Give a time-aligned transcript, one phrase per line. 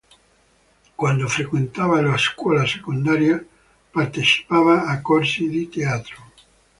[0.95, 3.39] Quando frequentava la scuola secondaria
[3.91, 6.23] partecipava a corsi di teatro.